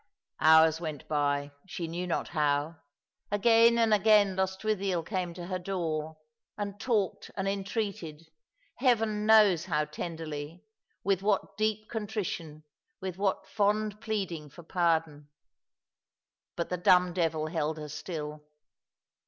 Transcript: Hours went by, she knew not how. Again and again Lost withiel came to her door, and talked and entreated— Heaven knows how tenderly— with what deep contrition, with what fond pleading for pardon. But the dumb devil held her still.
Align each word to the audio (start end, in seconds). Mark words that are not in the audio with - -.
Hours 0.39 0.81
went 0.81 1.07
by, 1.07 1.51
she 1.67 1.87
knew 1.87 2.07
not 2.07 2.29
how. 2.29 2.77
Again 3.29 3.77
and 3.77 3.93
again 3.93 4.35
Lost 4.35 4.63
withiel 4.63 5.03
came 5.05 5.31
to 5.35 5.45
her 5.45 5.59
door, 5.59 6.17
and 6.57 6.79
talked 6.79 7.29
and 7.37 7.47
entreated— 7.47 8.23
Heaven 8.79 9.27
knows 9.27 9.65
how 9.65 9.85
tenderly— 9.85 10.63
with 11.03 11.21
what 11.21 11.55
deep 11.55 11.87
contrition, 11.87 12.63
with 12.99 13.17
what 13.17 13.47
fond 13.47 14.01
pleading 14.01 14.49
for 14.49 14.63
pardon. 14.63 15.29
But 16.55 16.69
the 16.69 16.77
dumb 16.77 17.13
devil 17.13 17.45
held 17.45 17.77
her 17.77 17.87
still. 17.89 18.43